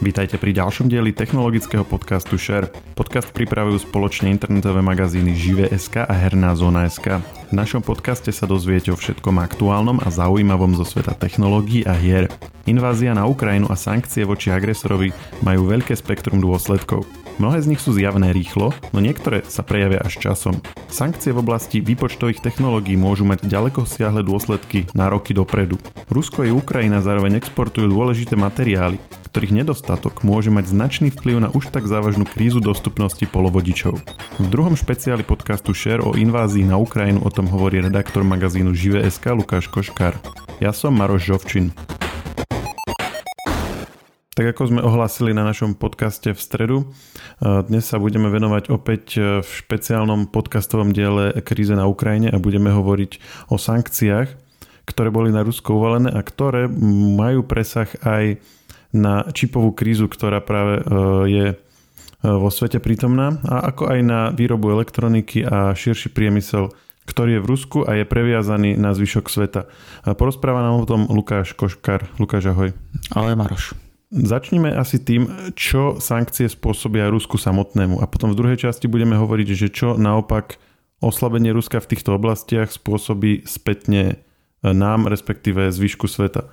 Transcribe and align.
Vítajte 0.00 0.40
pri 0.40 0.56
ďalšom 0.56 0.88
dieli 0.88 1.12
technologického 1.12 1.84
podcastu 1.84 2.40
Share. 2.40 2.72
Podcast 2.96 3.36
pripravujú 3.36 3.84
spoločne 3.84 4.32
internetové 4.32 4.80
magazíny 4.80 5.36
Žive.sk 5.36 6.08
a 6.08 6.14
Herná 6.16 6.56
zóna.sk. 6.56 7.20
V 7.20 7.52
našom 7.52 7.84
podcaste 7.84 8.32
sa 8.32 8.48
dozviete 8.48 8.88
o 8.88 8.96
všetkom 8.96 9.36
aktuálnom 9.36 10.00
a 10.00 10.08
zaujímavom 10.08 10.72
zo 10.80 10.88
sveta 10.88 11.12
technológií 11.12 11.84
a 11.84 11.92
hier. 11.92 12.32
Invázia 12.64 13.12
na 13.12 13.28
Ukrajinu 13.28 13.68
a 13.68 13.76
sankcie 13.76 14.24
voči 14.24 14.48
agresorovi 14.48 15.12
majú 15.44 15.68
veľké 15.68 15.92
spektrum 15.92 16.40
dôsledkov. 16.40 17.04
Mnohé 17.40 17.64
z 17.64 17.72
nich 17.72 17.80
sú 17.80 17.96
zjavné 17.96 18.36
rýchlo, 18.36 18.76
no 18.92 18.98
niektoré 19.00 19.40
sa 19.48 19.64
prejavia 19.64 20.04
až 20.04 20.20
časom. 20.20 20.60
Sankcie 20.92 21.32
v 21.32 21.40
oblasti 21.40 21.80
výpočtových 21.80 22.44
technológií 22.44 23.00
môžu 23.00 23.24
mať 23.24 23.48
ďaleko 23.48 23.88
siahle 23.88 24.20
dôsledky 24.20 24.92
na 24.92 25.08
roky 25.08 25.32
dopredu. 25.32 25.80
Rusko 26.12 26.44
i 26.44 26.52
Ukrajina 26.52 27.00
zároveň 27.00 27.40
exportujú 27.40 27.88
dôležité 27.88 28.36
materiály, 28.36 29.00
ktorých 29.32 29.56
nedostatok 29.56 30.20
môže 30.20 30.52
mať 30.52 30.68
značný 30.68 31.08
vplyv 31.16 31.36
na 31.40 31.48
už 31.48 31.72
tak 31.72 31.88
závažnú 31.88 32.28
krízu 32.28 32.60
dostupnosti 32.60 33.24
polovodičov. 33.24 33.96
V 34.36 34.46
druhom 34.52 34.76
špeciáli 34.76 35.24
podcastu 35.24 35.72
Share 35.72 36.04
o 36.04 36.12
invázii 36.12 36.68
na 36.68 36.76
Ukrajinu 36.76 37.24
o 37.24 37.32
tom 37.32 37.48
hovorí 37.48 37.80
redaktor 37.80 38.20
magazínu 38.20 38.76
Žive.sk 38.76 39.24
Lukáš 39.32 39.64
Koškár. 39.72 40.12
Ja 40.60 40.76
som 40.76 40.92
Maroš 40.92 41.24
Žovčin. 41.24 41.72
Tak 44.40 44.56
ako 44.56 44.72
sme 44.72 44.80
ohlásili 44.80 45.36
na 45.36 45.44
našom 45.44 45.76
podcaste 45.76 46.32
v 46.32 46.40
stredu, 46.40 46.88
dnes 47.44 47.84
sa 47.84 48.00
budeme 48.00 48.32
venovať 48.32 48.72
opäť 48.72 49.20
e, 49.20 49.44
v 49.44 49.50
špeciálnom 49.52 50.32
podcastovom 50.32 50.96
diele 50.96 51.36
kríze 51.44 51.76
na 51.76 51.84
Ukrajine 51.84 52.32
a 52.32 52.40
budeme 52.40 52.72
hovoriť 52.72 53.20
o 53.52 53.60
sankciách, 53.60 54.32
ktoré 54.88 55.12
boli 55.12 55.28
na 55.28 55.44
Rusko 55.44 55.76
uvalené 55.76 56.08
a 56.16 56.24
ktoré 56.24 56.72
majú 57.20 57.44
presah 57.44 57.84
aj 58.00 58.40
na 58.96 59.28
čipovú 59.28 59.76
krízu, 59.76 60.08
ktorá 60.08 60.40
práve 60.40 60.80
e, 60.80 60.84
je 61.28 61.46
e, 61.52 61.56
vo 62.24 62.48
svete 62.48 62.80
prítomná 62.80 63.44
a 63.44 63.68
ako 63.68 63.92
aj 63.92 64.00
na 64.00 64.32
výrobu 64.32 64.72
elektroniky 64.72 65.44
a 65.44 65.76
širší 65.76 66.16
priemysel, 66.16 66.72
ktorý 67.04 67.36
je 67.36 67.44
v 67.44 67.50
Rusku 67.52 67.78
a 67.84 67.92
je 67.92 68.08
previazaný 68.08 68.80
na 68.80 68.96
zvyšok 68.96 69.28
sveta. 69.28 69.68
Porozpráva 70.16 70.64
nám 70.64 70.80
o 70.80 70.88
tom 70.88 71.12
Lukáš 71.12 71.52
Koškar. 71.52 72.08
Lukáš, 72.16 72.48
ahoj. 72.48 72.72
Ahoj 73.12 73.36
Maroš. 73.36 73.89
Začneme 74.10 74.74
asi 74.74 74.98
tým, 74.98 75.54
čo 75.54 76.02
sankcie 76.02 76.50
spôsobia 76.50 77.06
Rusku 77.14 77.38
samotnému 77.38 78.02
a 78.02 78.10
potom 78.10 78.34
v 78.34 78.38
druhej 78.42 78.58
časti 78.66 78.90
budeme 78.90 79.14
hovoriť, 79.14 79.48
že 79.54 79.70
čo 79.70 79.94
naopak 79.94 80.58
oslabenie 80.98 81.54
Ruska 81.54 81.78
v 81.78 81.94
týchto 81.94 82.18
oblastiach 82.18 82.74
spôsobí 82.74 83.46
spätne 83.46 84.18
nám, 84.66 85.06
respektíve 85.06 85.70
zvyšku 85.70 86.10
sveta. 86.10 86.50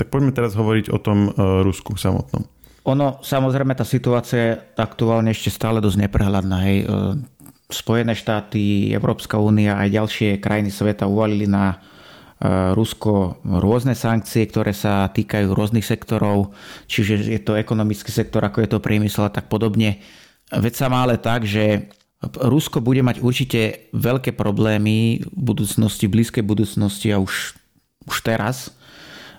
Tak 0.00 0.08
poďme 0.08 0.32
teraz 0.32 0.56
hovoriť 0.56 0.88
o 0.88 0.96
tom 0.96 1.28
e, 1.28 1.30
Rusku 1.64 2.00
samotnom. 2.00 2.48
Ono, 2.88 3.20
samozrejme, 3.20 3.76
tá 3.76 3.84
situácia 3.84 4.40
je 4.40 4.52
aktuálne 4.80 5.32
ešte 5.36 5.52
stále 5.52 5.84
dosť 5.84 6.08
neprehľadná. 6.08 6.56
Hej. 6.64 6.78
E, 6.80 6.86
Spojené 7.66 8.16
štáty, 8.16 8.88
Európska 8.94 9.36
únia 9.36 9.76
aj 9.76 9.88
ďalšie 9.92 10.28
krajiny 10.40 10.72
sveta 10.72 11.04
uvalili 11.04 11.44
na 11.44 11.76
E, 11.76 11.95
Rusko 12.44 13.40
rôzne 13.48 13.96
sankcie, 13.96 14.44
ktoré 14.44 14.76
sa 14.76 15.08
týkajú 15.08 15.56
rôznych 15.56 15.88
sektorov, 15.88 16.52
čiže 16.84 17.32
je 17.32 17.40
to 17.40 17.56
ekonomický 17.56 18.12
sektor, 18.12 18.44
ako 18.44 18.60
je 18.60 18.68
to 18.76 18.84
priemysel 18.84 19.24
a 19.24 19.32
tak 19.32 19.48
podobne. 19.48 20.04
Veď 20.52 20.74
sa 20.76 20.86
má 20.92 21.00
ale 21.00 21.16
tak, 21.16 21.48
že 21.48 21.88
Rusko 22.20 22.84
bude 22.84 23.00
mať 23.00 23.24
určite 23.24 23.88
veľké 23.96 24.36
problémy 24.36 25.24
v 25.24 25.28
budúcnosti, 25.32 26.08
v 26.08 26.20
blízkej 26.20 26.44
budúcnosti 26.44 27.08
a 27.12 27.20
už, 27.20 27.56
už 28.08 28.16
teraz 28.20 28.72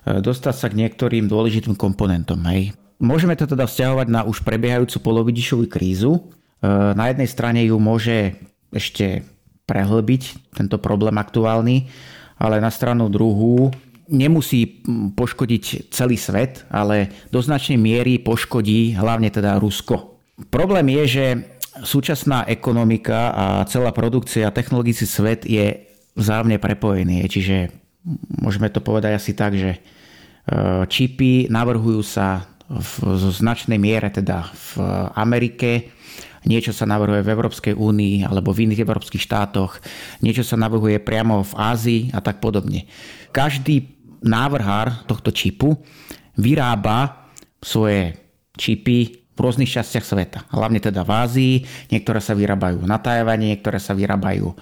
e, 0.06 0.18
dostať 0.18 0.56
sa 0.56 0.68
k 0.70 0.78
niektorým 0.86 1.26
dôležitým 1.30 1.74
komponentom. 1.78 2.42
Hej. 2.50 2.78
Môžeme 2.98 3.38
to 3.38 3.50
teda 3.50 3.66
vzťahovať 3.66 4.08
na 4.10 4.22
už 4.26 4.42
prebiehajúcu 4.42 4.98
polovidišovú 5.02 5.66
krízu. 5.70 6.18
E, 6.18 6.22
na 6.70 7.10
jednej 7.10 7.30
strane 7.30 7.62
ju 7.66 7.78
môže 7.82 8.38
ešte 8.70 9.26
prehlbiť 9.68 10.54
tento 10.56 10.78
problém 10.80 11.18
aktuálny, 11.18 11.90
ale 12.38 12.62
na 12.62 12.70
stranu 12.70 13.10
druhú 13.10 13.70
nemusí 14.08 14.86
poškodiť 15.14 15.92
celý 15.92 16.16
svet, 16.16 16.64
ale 16.72 17.12
do 17.28 17.44
značnej 17.44 17.76
miery 17.76 18.24
poškodí 18.24 18.96
hlavne 18.96 19.28
teda 19.28 19.60
Rusko. 19.60 20.16
Problém 20.48 20.88
je, 21.02 21.04
že 21.08 21.26
súčasná 21.84 22.48
ekonomika 22.48 23.34
a 23.36 23.46
celá 23.68 23.92
produkcia 23.92 24.50
a 24.50 24.56
technologický 24.56 25.06
svet 25.06 25.46
je 25.46 25.86
vzájomne 26.18 26.58
prepojený. 26.58 27.28
Čiže 27.30 27.70
môžeme 28.42 28.72
to 28.72 28.82
povedať 28.82 29.20
asi 29.20 29.38
tak, 29.38 29.54
že 29.54 29.78
e, 29.78 29.80
čipy 30.88 31.52
navrhujú 31.52 32.02
sa 32.02 32.57
v, 32.68 32.92
značnej 33.32 33.80
miere 33.80 34.12
teda 34.12 34.52
v 34.52 34.70
Amerike, 35.16 35.96
niečo 36.44 36.76
sa 36.76 36.84
navrhuje 36.88 37.24
v 37.24 37.32
Európskej 37.32 37.74
únii 37.76 38.28
alebo 38.28 38.52
v 38.52 38.68
iných 38.68 38.84
európskych 38.84 39.24
štátoch, 39.24 39.80
niečo 40.20 40.44
sa 40.44 40.60
navrhuje 40.60 41.00
priamo 41.00 41.44
v 41.44 41.54
Ázii 41.56 42.02
a 42.12 42.20
tak 42.20 42.44
podobne. 42.44 42.88
Každý 43.32 43.88
návrhár 44.24 45.08
tohto 45.08 45.32
čipu 45.32 45.80
vyrába 46.36 47.30
svoje 47.64 48.16
čipy 48.58 49.28
v 49.38 49.40
rôznych 49.40 49.70
častiach 49.70 50.06
sveta. 50.06 50.40
Hlavne 50.50 50.82
teda 50.82 51.06
v 51.06 51.12
Ázii, 51.14 51.54
niektoré 51.94 52.18
sa 52.18 52.34
vyrábajú 52.34 52.82
na 52.90 52.98
Tajvane, 52.98 53.54
niektoré 53.54 53.78
sa 53.78 53.94
vyrábajú 53.94 54.50
e, 54.50 54.56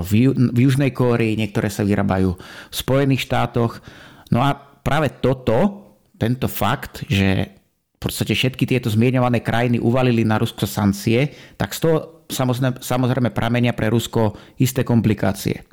v, 0.00 0.32
v 0.32 0.58
Južnej 0.64 0.96
Kórii, 0.96 1.36
niektoré 1.36 1.68
sa 1.68 1.84
vyrábajú 1.84 2.32
v 2.40 2.74
Spojených 2.74 3.28
štátoch. 3.28 3.84
No 4.32 4.40
a 4.40 4.56
práve 4.56 5.12
toto, 5.20 5.87
tento 6.18 6.50
fakt, 6.50 7.06
že 7.06 7.58
v 7.98 8.00
podstate 8.02 8.34
všetky 8.34 8.62
tieto 8.62 8.90
zmieňované 8.90 9.42
krajiny 9.42 9.82
uvalili 9.82 10.22
na 10.22 10.38
Rusko 10.38 10.66
sankcie, 10.70 11.34
tak 11.58 11.74
z 11.74 11.82
toho 11.82 11.96
samozrejme, 12.30 12.78
samozrejme 12.78 13.30
pramenia 13.34 13.74
pre 13.74 13.90
Rusko 13.90 14.38
isté 14.62 14.86
komplikácie. 14.86 15.56
E, 15.58 15.64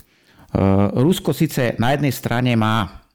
Rusko 0.96 1.38
síce 1.38 1.78
na 1.78 1.94
jednej 1.94 2.10
strane 2.16 2.58
má 2.58 3.06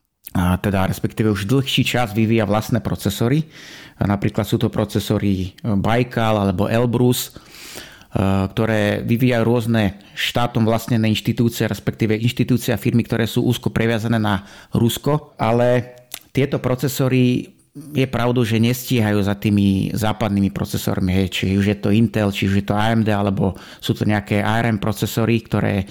teda 0.62 0.86
respektíve 0.86 1.26
už 1.34 1.50
dlhší 1.50 1.82
čas 1.82 2.14
vyvíja 2.14 2.46
vlastné 2.46 2.78
procesory. 2.78 3.50
Napríklad 3.98 4.46
sú 4.46 4.62
to 4.62 4.70
procesory 4.70 5.58
Baikal 5.58 6.46
alebo 6.46 6.70
Elbrus, 6.70 7.28
e, 7.28 7.30
ktoré 8.54 9.02
vyvíjajú 9.02 9.42
rôzne 9.42 9.98
štátom 10.14 10.62
vlastnené 10.62 11.10
inštitúcie, 11.10 11.66
respektíve 11.66 12.14
inštitúcie 12.14 12.70
a 12.70 12.78
firmy, 12.78 13.02
ktoré 13.02 13.26
sú 13.26 13.42
úzko 13.42 13.74
previazané 13.74 14.22
na 14.22 14.46
Rusko, 14.70 15.34
ale 15.34 15.98
tieto 16.32 16.58
procesory 16.58 17.59
je 17.70 18.02
pravdou, 18.10 18.42
že 18.42 18.58
nestíhajú 18.58 19.22
za 19.22 19.38
tými 19.38 19.94
západnými 19.94 20.50
procesormi, 20.50 21.14
hej, 21.14 21.26
či 21.30 21.44
už 21.54 21.66
je 21.70 21.78
to 21.78 21.94
Intel, 21.94 22.34
či 22.34 22.50
už 22.50 22.54
je 22.58 22.66
to 22.66 22.74
AMD, 22.74 23.06
alebo 23.06 23.54
sú 23.78 23.94
to 23.94 24.02
nejaké 24.02 24.42
ARM 24.42 24.82
procesory, 24.82 25.38
ktoré 25.38 25.74
e, 25.78 25.84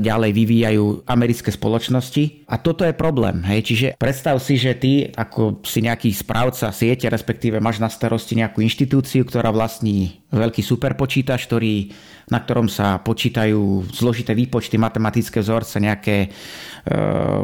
ďalej 0.00 0.32
vyvíjajú 0.32 0.84
americké 1.04 1.52
spoločnosti. 1.52 2.48
A 2.48 2.56
toto 2.56 2.88
je 2.88 2.96
problém. 2.96 3.44
Hej, 3.44 3.60
čiže 3.68 3.86
predstav 4.00 4.40
si, 4.40 4.56
že 4.56 4.72
ty 4.72 5.12
ako 5.12 5.60
si 5.68 5.84
nejaký 5.84 6.08
správca 6.16 6.72
siete, 6.72 7.12
respektíve 7.12 7.60
máš 7.60 7.76
na 7.76 7.92
starosti 7.92 8.40
nejakú 8.40 8.64
inštitúciu, 8.64 9.28
ktorá 9.28 9.52
vlastní 9.52 10.24
veľký 10.32 10.64
superpočítač, 10.64 11.44
ktorý, 11.44 11.92
na 12.32 12.40
ktorom 12.40 12.72
sa 12.72 12.96
počítajú 13.04 13.84
zložité 13.92 14.32
výpočty, 14.32 14.80
matematické 14.80 15.44
vzorce, 15.44 15.76
nejaké 15.76 16.16
e, 16.24 16.28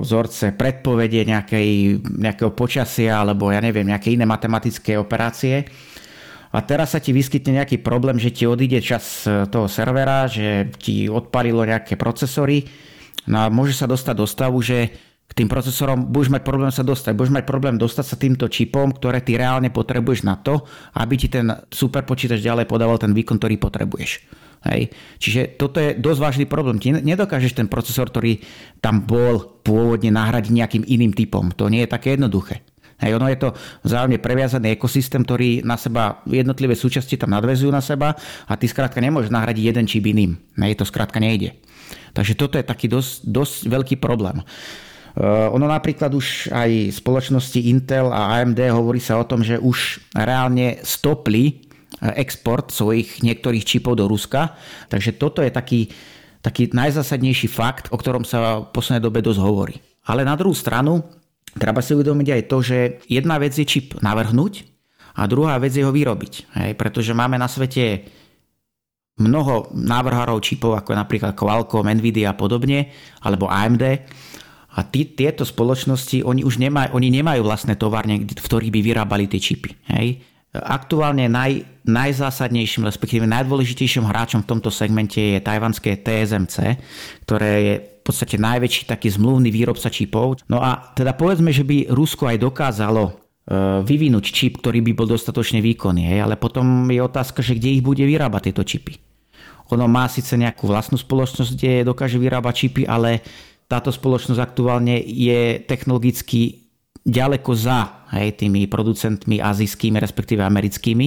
vzorce 0.01 0.57
predpovede 0.57 1.29
nejakej, 1.29 2.01
nejakého 2.01 2.57
počasia 2.57 3.21
alebo 3.21 3.53
ja 3.59 3.61
neviem, 3.61 3.91
nejaké 3.91 4.15
iné 4.15 4.23
matematické 4.23 4.95
operácie. 4.95 5.67
A 6.49 6.65
teraz 6.65 6.97
sa 6.97 7.03
ti 7.03 7.13
vyskytne 7.13 7.61
nejaký 7.61 7.83
problém, 7.85 8.17
že 8.17 8.33
ti 8.33 8.49
odíde 8.49 8.81
čas 8.81 9.27
e, 9.29 9.45
toho 9.53 9.69
servera, 9.69 10.25
že 10.31 10.73
ti 10.81 11.05
odpalilo 11.05 11.61
nejaké 11.67 12.01
procesory. 12.01 12.65
No 13.29 13.45
a 13.45 13.53
môže 13.53 13.77
sa 13.77 13.85
dostať 13.85 14.15
do 14.17 14.25
stavu, 14.25 14.57
že 14.65 14.89
k 15.29 15.33
tým 15.37 15.49
procesorom 15.53 16.09
budeš 16.09 16.33
mať 16.33 16.43
problém 16.49 16.73
sa 16.73 16.81
dostať. 16.81 17.13
Budeš 17.13 17.37
mať 17.37 17.45
problém 17.45 17.77
dostať 17.77 18.07
sa 18.07 18.17
týmto 18.17 18.49
čipom, 18.49 18.97
ktoré 18.97 19.21
ty 19.21 19.37
reálne 19.37 19.69
potrebuješ 19.69 20.25
na 20.25 20.41
to, 20.41 20.65
aby 20.97 21.21
ti 21.21 21.29
ten 21.29 21.53
super 21.69 22.09
počítač 22.09 22.41
ďalej 22.41 22.65
podával 22.65 22.97
ten 22.97 23.13
výkon, 23.13 23.37
ktorý 23.37 23.61
potrebuješ. 23.61 24.25
Hej. 24.73 24.91
Čiže 25.21 25.61
toto 25.61 25.79
je 25.79 26.01
dosť 26.01 26.21
vážny 26.25 26.45
problém. 26.49 26.81
Ti 26.81 27.05
nedokážeš 27.05 27.61
ten 27.61 27.69
procesor, 27.69 28.09
ktorý 28.09 28.41
tam 28.81 29.05
bol 29.05 29.61
pôvodne 29.63 30.11
nahradiť 30.11 30.51
nejakým 30.51 30.85
iným 30.89 31.13
typom. 31.13 31.53
To 31.55 31.69
nie 31.69 31.85
je 31.85 31.93
také 31.93 32.17
jednoduché. 32.17 32.65
Hej, 32.99 33.15
ono 33.15 33.31
je 33.31 33.39
to 33.39 33.55
vzájomne 33.87 34.19
previazaný 34.19 34.75
ekosystém, 34.75 35.23
ktorý 35.23 35.63
na 35.63 35.79
seba, 35.79 36.19
jednotlivé 36.27 36.75
súčasti 36.75 37.15
tam 37.15 37.31
nadvezujú 37.31 37.71
na 37.71 37.79
seba 37.79 38.19
a 38.51 38.53
ty 38.59 38.67
skrátka 38.67 38.99
nemôžeš 38.99 39.31
nahradiť 39.31 39.65
jeden 39.71 39.87
čip 39.87 40.03
iným. 40.03 40.35
Hej, 40.59 40.83
to 40.83 40.85
skrátka 40.85 41.23
nejde. 41.23 41.55
Takže 42.11 42.35
toto 42.35 42.59
je 42.59 42.67
taký 42.67 42.91
dosť, 42.91 43.23
dosť 43.23 43.57
veľký 43.71 43.97
problém. 44.03 44.43
Uh, 45.19 45.51
ono 45.51 45.67
napríklad 45.67 46.15
už 46.15 46.51
aj 46.55 46.95
spoločnosti 46.99 47.59
Intel 47.59 48.11
a 48.11 48.39
AMD 48.39 48.71
hovorí 48.71 49.03
sa 49.03 49.19
o 49.19 49.27
tom, 49.27 49.43
že 49.43 49.59
už 49.59 49.99
reálne 50.15 50.79
stopli 50.87 51.59
eh, 51.99 52.23
export 52.23 52.71
svojich 52.71 53.23
niektorých 53.27 53.67
čipov 53.67 53.99
do 53.99 54.07
Ruska. 54.07 54.55
Takže 54.87 55.19
toto 55.19 55.43
je 55.43 55.51
taký, 55.51 55.91
taký 56.39 56.71
najzásadnejší 56.71 57.51
fakt, 57.51 57.91
o 57.91 57.99
ktorom 57.99 58.23
sa 58.23 58.63
v 58.63 58.71
poslednej 58.71 59.03
dobe 59.03 59.19
dosť 59.19 59.41
hovorí. 59.43 59.75
Ale 60.07 60.23
na 60.23 60.39
druhú 60.39 60.55
stranu, 60.55 61.03
treba 61.57 61.81
si 61.81 61.97
uvedomiť 61.97 62.29
aj 62.35 62.43
to, 62.51 62.59
že 62.61 62.79
jedna 63.09 63.41
vec 63.41 63.57
je 63.57 63.65
čip 63.65 63.97
navrhnúť 64.05 64.69
a 65.19 65.27
druhá 65.27 65.57
vec 65.57 65.73
je 65.73 65.83
ho 65.83 65.93
vyrobiť. 65.95 66.33
Hej, 66.61 66.71
pretože 66.77 67.17
máme 67.17 67.41
na 67.41 67.49
svete 67.51 68.07
mnoho 69.19 69.75
návrhárov 69.75 70.39
čipov, 70.39 70.79
ako 70.79 70.95
napríklad 70.95 71.35
Qualcomm, 71.35 71.91
Nvidia 71.91 72.33
a 72.33 72.39
podobne, 72.39 72.95
alebo 73.19 73.51
AMD. 73.51 73.85
A 74.79 74.87
tí, 74.87 75.11
tieto 75.11 75.43
spoločnosti, 75.43 76.23
oni 76.23 76.47
už 76.47 76.63
nemajú, 76.63 76.95
oni 76.95 77.11
nemajú 77.11 77.43
vlastné 77.43 77.75
továrne, 77.75 78.23
v 78.23 78.31
ktorých 78.31 78.71
by 78.71 78.81
vyrábali 78.81 79.27
tie 79.27 79.43
čipy. 79.43 79.75
Hej. 79.91 80.23
Aktuálne 80.55 81.27
naj, 81.27 81.83
najzásadnejším, 81.83 82.87
respektíve 82.87 83.27
najdôležitejším 83.27 84.07
hráčom 84.07 84.47
v 84.47 84.51
tomto 84.55 84.71
segmente 84.71 85.19
je 85.19 85.43
tajvanské 85.43 85.99
TSMC, 85.99 86.79
ktoré 87.27 87.53
je 87.61 87.75
podstate 88.09 88.41
najväčší 88.41 88.89
taký 88.89 89.13
zmluvný 89.13 89.53
výrobca 89.53 89.93
čipov. 89.93 90.41
No 90.49 90.65
a 90.65 90.93
teda 90.97 91.13
povedzme, 91.13 91.53
že 91.53 91.63
by 91.63 91.93
Rusko 91.93 92.33
aj 92.33 92.39
dokázalo 92.41 93.29
E, 93.49 93.81
vyvinúť 93.81 94.29
čip, 94.29 94.61
ktorý 94.61 94.85
by 94.85 94.93
bol 94.93 95.09
dostatočne 95.09 95.65
výkonný, 95.65 96.13
hej, 96.13 96.21
ale 96.21 96.37
potom 96.37 96.85
je 96.93 97.01
otázka, 97.01 97.41
že 97.41 97.57
kde 97.57 97.81
ich 97.81 97.83
bude 97.83 98.05
vyrábať 98.05 98.53
tieto 98.53 98.61
čipy. 98.61 99.01
Ono 99.73 99.89
má 99.89 100.05
síce 100.05 100.37
nejakú 100.37 100.69
vlastnú 100.69 101.01
spoločnosť, 101.01 101.57
kde 101.57 101.89
dokáže 101.89 102.21
vyrábať 102.21 102.55
čipy, 102.69 102.83
ale 102.85 103.25
táto 103.65 103.89
spoločnosť 103.89 104.37
aktuálne 104.37 105.01
je 105.01 105.65
technologicky 105.65 106.69
ďaleko 107.09 107.57
za 107.57 108.05
hej, 108.21 108.37
tými 108.37 108.69
producentmi 108.69 109.41
azijskými, 109.41 109.97
respektíve 109.97 110.45
americkými. 110.45 111.07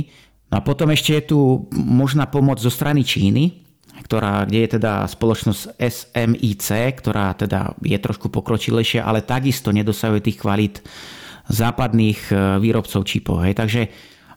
No 0.50 0.58
a 0.58 0.62
potom 0.66 0.90
ešte 0.90 1.22
je 1.22 1.24
tu 1.30 1.40
možná 1.78 2.26
pomoc 2.26 2.58
zo 2.58 2.74
strany 2.74 3.06
Číny, 3.06 3.62
ktorá, 4.04 4.44
kde 4.46 4.60
je 4.66 4.70
teda 4.82 5.06
spoločnosť 5.08 5.78
SMIC, 5.78 6.68
ktorá 7.00 7.34
teda 7.38 7.78
je 7.82 7.98
trošku 7.98 8.28
pokročilejšia, 8.34 9.06
ale 9.06 9.26
takisto 9.26 9.70
nedosahuje 9.70 10.22
tých 10.22 10.40
kvalít 10.42 10.76
západných 11.52 12.20
e, 12.32 12.34
výrobcov 12.62 13.02
čipov. 13.04 13.44
Hej. 13.44 13.54
Takže 13.58 13.82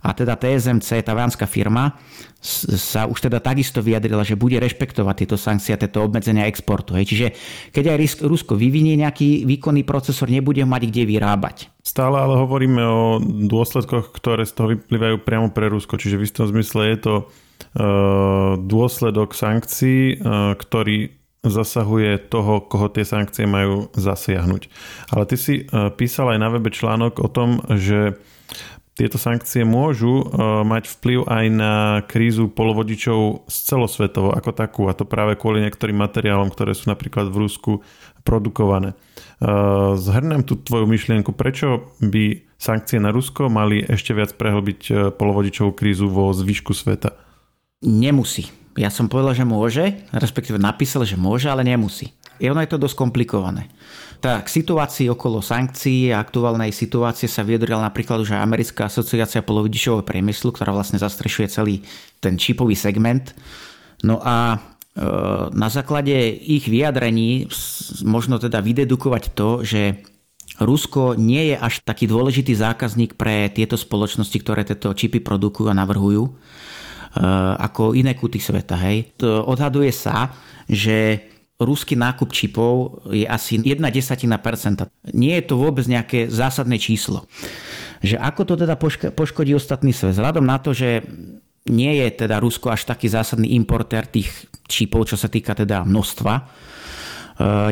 a 0.04 0.12
teda 0.12 0.36
TSMC, 0.36 1.00
tá 1.00 1.16
vánska 1.16 1.48
firma, 1.48 1.96
sa 2.44 3.08
už 3.08 3.24
teda 3.24 3.40
takisto 3.40 3.80
vyjadrila, 3.80 4.20
že 4.20 4.36
bude 4.36 4.60
rešpektovať 4.60 5.14
tieto 5.16 5.40
sankcie 5.40 5.72
a 5.72 5.80
tieto 5.80 6.04
obmedzenia 6.04 6.44
exportu. 6.44 6.92
Hej. 6.92 7.08
Čiže 7.08 7.26
keď 7.72 7.96
aj 7.96 8.20
Rusko 8.20 8.52
vyvinie 8.52 9.00
nejaký 9.00 9.48
výkonný 9.48 9.88
procesor, 9.88 10.28
nebude 10.28 10.60
mať 10.68 10.92
kde 10.92 11.08
vyrábať. 11.08 11.72
Stále 11.80 12.20
ale 12.20 12.36
hovoríme 12.36 12.84
o 12.84 13.16
dôsledkoch, 13.48 14.12
ktoré 14.12 14.44
z 14.44 14.52
toho 14.52 14.76
vyplývajú 14.76 15.24
priamo 15.24 15.48
pre 15.56 15.72
Rusko. 15.72 15.96
Čiže 15.96 16.20
v 16.20 16.26
istom 16.28 16.44
zmysle 16.52 16.92
je 16.92 16.98
to 17.00 17.14
uh, 17.24 18.60
dôsledok 18.60 19.32
sankcií, 19.32 20.20
uh, 20.20 20.52
ktorý 20.52 21.24
zasahuje 21.44 22.32
toho, 22.32 22.64
koho 22.64 22.88
tie 22.88 23.04
sankcie 23.04 23.44
majú 23.44 23.92
zasiahnuť. 23.92 24.62
Ale 25.12 25.24
ty 25.28 25.36
si 25.36 25.54
e, 25.60 25.64
písal 25.92 26.32
aj 26.32 26.38
na 26.40 26.48
webe 26.48 26.72
článok 26.72 27.20
o 27.20 27.28
tom, 27.28 27.60
že 27.76 28.16
tieto 28.94 29.18
sankcie 29.18 29.66
môžu 29.66 30.22
e, 30.22 30.24
mať 30.62 30.86
vplyv 30.98 31.18
aj 31.26 31.44
na 31.50 31.74
krízu 32.06 32.46
polovodičov 32.46 33.50
z 33.50 33.56
celosvetovo 33.66 34.30
ako 34.30 34.50
takú 34.54 34.82
a 34.86 34.94
to 34.94 35.02
práve 35.02 35.34
kvôli 35.34 35.66
niektorým 35.66 35.98
materiálom, 35.98 36.50
ktoré 36.50 36.72
sú 36.78 36.88
napríklad 36.90 37.28
v 37.30 37.40
Rusku 37.42 37.72
produkované. 38.22 38.94
E, 38.94 38.96
zhrnem 39.98 40.46
tú 40.46 40.56
tvoju 40.62 40.86
myšlienku, 40.86 41.34
prečo 41.34 41.90
by 41.98 42.42
sankcie 42.54 43.02
na 43.02 43.10
Rusko 43.10 43.50
mali 43.50 43.82
ešte 43.82 44.14
viac 44.14 44.32
prehlbiť 44.38 45.12
polovodičovú 45.18 45.74
krízu 45.74 46.06
vo 46.06 46.30
zvyšku 46.30 46.70
sveta? 46.70 47.18
Nemusí 47.84 48.64
ja 48.74 48.90
som 48.90 49.06
povedal, 49.06 49.38
že 49.38 49.46
môže, 49.46 49.84
respektíve 50.10 50.58
napísal, 50.58 51.06
že 51.06 51.14
môže, 51.14 51.46
ale 51.46 51.62
nemusí. 51.62 52.10
I 52.40 52.50
ono 52.50 52.62
je 52.62 52.70
to 52.70 52.82
dosť 52.82 52.96
komplikované. 52.96 53.70
Tak 54.18 54.48
situácii 54.48 55.12
okolo 55.12 55.44
sankcií 55.44 56.08
a 56.10 56.22
aktuálnej 56.22 56.72
situácie 56.72 57.28
sa 57.28 57.44
vyjadrila 57.44 57.84
napríklad 57.84 58.24
už 58.24 58.34
aj 58.34 58.40
Americká 58.40 58.88
asociácia 58.88 59.44
polovidičového 59.44 60.06
priemyslu, 60.06 60.54
ktorá 60.54 60.72
vlastne 60.72 60.96
zastrešuje 60.96 61.46
celý 61.52 61.84
ten 62.24 62.40
čipový 62.40 62.72
segment. 62.72 63.36
No 64.00 64.24
a 64.24 64.56
e, 64.56 64.56
na 65.52 65.68
základe 65.68 66.16
ich 66.32 66.64
vyjadrení 66.64 67.52
možno 68.00 68.40
teda 68.40 68.64
vydedukovať 68.64 69.36
to, 69.36 69.60
že 69.60 70.00
Rusko 70.56 71.18
nie 71.18 71.52
je 71.52 71.56
až 71.58 71.82
taký 71.82 72.08
dôležitý 72.08 72.54
zákazník 72.54 73.18
pre 73.18 73.50
tieto 73.50 73.74
spoločnosti, 73.74 74.38
ktoré 74.40 74.62
tieto 74.64 74.94
čipy 74.94 75.20
produkujú 75.20 75.68
a 75.68 75.76
navrhujú 75.76 76.30
Eh, 77.14 77.22
ako 77.62 77.94
iné 77.94 78.18
kuty 78.18 78.42
sveta. 78.42 78.74
Hej. 78.74 79.14
To 79.22 79.46
odhaduje 79.46 79.94
sa, 79.94 80.34
že 80.66 81.22
ruský 81.64 81.96
nákup 81.96 82.30
čipov 82.30 83.02
je 83.10 83.24
asi 83.24 83.58
1 83.58 83.80
desatina 83.90 84.38
percenta. 84.38 84.92
Nie 85.16 85.40
je 85.40 85.48
to 85.50 85.54
vôbec 85.56 85.88
nejaké 85.88 86.28
zásadné 86.28 86.76
číslo. 86.76 87.24
Že 88.04 88.20
ako 88.20 88.42
to 88.44 88.54
teda 88.60 88.76
poškodí 89.16 89.56
ostatný 89.56 89.96
svet? 89.96 90.14
Vzhľadom 90.14 90.44
na 90.44 90.60
to, 90.60 90.76
že 90.76 91.00
nie 91.64 92.04
je 92.04 92.28
teda 92.28 92.36
Rusko 92.44 92.68
až 92.68 92.84
taký 92.84 93.08
zásadný 93.08 93.56
importér 93.56 94.04
tých 94.04 94.28
čipov, 94.68 95.08
čo 95.08 95.16
sa 95.16 95.32
týka 95.32 95.56
teda 95.56 95.80
množstva, 95.88 96.34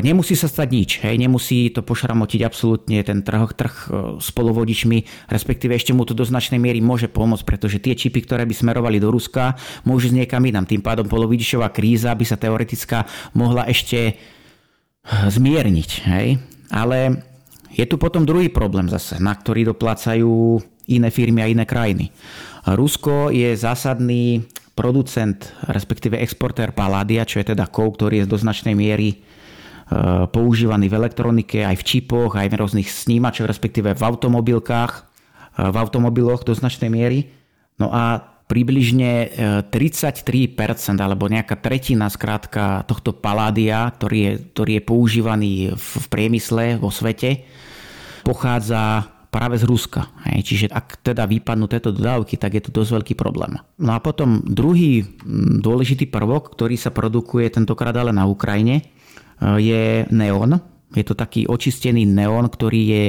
nemusí 0.03 0.35
sa 0.35 0.51
stať 0.51 0.67
nič, 0.67 0.89
hej, 1.07 1.15
nemusí 1.15 1.71
to 1.71 1.79
pošramotiť 1.79 2.41
absolútne 2.43 2.99
ten 2.99 3.23
trh, 3.23 3.55
trh 3.55 3.75
eh, 3.87 3.91
s 4.19 4.29
polovodičmi, 4.35 5.27
respektíve 5.31 5.71
ešte 5.71 5.95
mu 5.95 6.03
to 6.03 6.11
do 6.11 6.27
značnej 6.27 6.59
miery 6.59 6.83
môže 6.83 7.07
pomôcť, 7.07 7.47
pretože 7.47 7.79
tie 7.79 7.95
čipy, 7.95 8.27
ktoré 8.27 8.43
by 8.43 8.51
smerovali 8.51 8.99
do 8.99 9.07
Ruska, 9.07 9.55
môžu 9.87 10.11
z 10.11 10.19
niekam 10.23 10.43
inám. 10.43 10.67
Tým 10.67 10.83
pádom 10.83 11.07
polovodičová 11.07 11.71
kríza 11.71 12.11
by 12.11 12.25
sa 12.27 12.35
teoretická 12.35 13.07
mohla 13.31 13.63
ešte 13.71 13.99
eh, 14.11 14.15
zmierniť. 15.07 15.89
Hej. 16.11 16.27
Ale 16.73 17.23
je 17.71 17.85
tu 17.87 17.95
potom 17.95 18.27
druhý 18.27 18.51
problém 18.51 18.91
zase, 18.91 19.15
na 19.23 19.31
ktorý 19.31 19.71
doplácajú 19.71 20.59
iné 20.91 21.07
firmy 21.07 21.39
a 21.39 21.47
iné 21.47 21.63
krajiny. 21.63 22.11
Rusko 22.67 23.31
je 23.31 23.55
zásadný 23.55 24.43
producent, 24.75 25.39
respektíve 25.71 26.19
exportér 26.19 26.75
paládia, 26.75 27.23
čo 27.23 27.39
je 27.39 27.55
teda 27.55 27.71
kov, 27.71 27.95
ktorý 27.95 28.23
je 28.23 28.27
do 28.27 28.35
značnej 28.35 28.75
miery 28.75 29.15
Eh, 29.15 29.21
používaný 30.31 30.87
v 30.87 30.97
elektronike, 30.97 31.59
aj 31.65 31.75
v 31.79 31.87
čipoch, 31.87 32.39
aj 32.39 32.47
v 32.49 32.57
rôznych 32.59 32.89
snímačoch, 32.89 33.49
respektíve 33.49 33.91
v 33.93 34.01
automobilkách, 34.01 34.91
eh, 34.93 35.03
v 35.69 35.75
automobiloch 35.75 36.47
do 36.47 36.55
značnej 36.55 36.87
miery. 36.87 37.29
No 37.77 37.91
a 37.91 38.21
približne 38.47 39.33
33% 39.71 40.99
eh, 40.99 41.03
alebo 41.03 41.27
nejaká 41.27 41.57
tretina 41.57 42.07
skrátka 42.07 42.85
tohto 42.85 43.15
paládia, 43.15 43.91
ktorý 43.97 44.17
je, 44.19 44.33
ktorý 44.55 44.71
je 44.77 44.83
používaný 44.83 45.51
v 45.73 46.05
priemysle 46.07 46.77
vo 46.77 46.93
svete, 46.93 47.43
pochádza 48.23 49.09
práve 49.33 49.57
z 49.57 49.65
Ruska. 49.65 50.13
Čiže 50.29 50.69
ak 50.69 51.01
teda 51.01 51.25
vypadnú 51.25 51.65
tieto 51.65 51.89
dodávky, 51.89 52.37
tak 52.37 52.53
je 52.53 52.69
to 52.69 52.69
dosť 52.69 53.01
veľký 53.01 53.13
problém. 53.17 53.57
No 53.81 53.97
a 53.97 53.99
potom 53.99 54.45
druhý 54.45 55.01
mm, 55.01 55.65
dôležitý 55.65 56.05
prvok, 56.05 56.53
ktorý 56.53 56.77
sa 56.77 56.93
produkuje 56.93 57.49
tentokrát 57.49 57.97
ale 57.97 58.13
na 58.13 58.29
Ukrajine, 58.29 58.93
je 59.41 60.05
neón. 60.13 60.61
Je 60.93 61.01
to 61.01 61.17
taký 61.17 61.49
očistený 61.49 62.05
neón, 62.05 62.45
ktorý 62.51 62.81
je, 62.85 63.05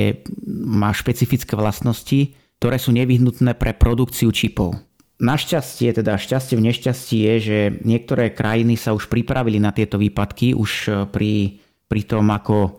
má 0.48 0.88
špecifické 0.96 1.52
vlastnosti, 1.52 2.32
ktoré 2.56 2.80
sú 2.80 2.96
nevyhnutné 2.96 3.52
pre 3.60 3.76
produkciu 3.76 4.32
čipov. 4.32 4.80
Našťastie, 5.20 5.94
teda 5.94 6.18
šťastie 6.18 6.58
v 6.58 6.64
nešťastí 6.72 7.16
je, 7.22 7.34
že 7.38 7.58
niektoré 7.86 8.34
krajiny 8.34 8.74
sa 8.74 8.96
už 8.96 9.06
pripravili 9.06 9.62
na 9.62 9.70
tieto 9.70 9.94
výpadky, 10.00 10.58
už 10.58 10.70
e, 10.84 10.90
pri, 11.06 11.62
pri 11.86 12.02
tom, 12.02 12.34
ako 12.34 12.74